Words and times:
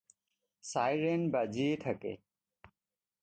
চাইৰেণ 0.69 1.27
বাজিয়েই 1.35 1.77
থাকে। 1.83 2.17